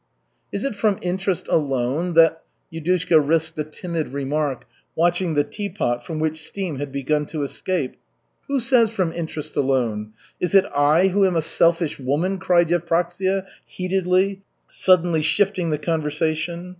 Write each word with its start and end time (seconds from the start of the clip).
"Is 0.51 0.63
it 0.65 0.73
from 0.73 0.97
interest 1.03 1.47
alone 1.47 2.15
that" 2.15 2.41
Yudushka 2.73 3.19
risked 3.19 3.59
a 3.59 3.63
timid 3.63 4.07
remark, 4.13 4.65
watching 4.95 5.35
the 5.35 5.43
tea 5.43 5.69
pot 5.69 6.03
from 6.03 6.17
which 6.17 6.41
steam 6.43 6.77
had 6.79 6.91
begun 6.91 7.27
to 7.27 7.43
escape. 7.43 7.97
"Who 8.47 8.59
says 8.59 8.89
from 8.89 9.13
interest 9.13 9.55
alone? 9.55 10.13
Is 10.39 10.55
it 10.55 10.65
I 10.75 11.09
who 11.09 11.23
am 11.23 11.35
a 11.35 11.41
selfish 11.43 11.99
woman?" 11.99 12.39
cried 12.39 12.69
Yevpraksia 12.69 13.45
heatedly, 13.63 14.41
suddenly 14.69 15.21
shifting 15.21 15.69
the 15.69 15.77
conversation. 15.77 16.69